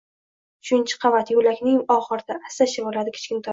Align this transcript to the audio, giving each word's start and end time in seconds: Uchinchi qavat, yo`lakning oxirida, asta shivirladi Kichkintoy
Uchinchi 0.65 0.97
qavat, 1.03 1.29
yo`lakning 1.35 1.77
oxirida, 1.99 2.41
asta 2.51 2.71
shivirladi 2.75 3.17
Kichkintoy 3.21 3.49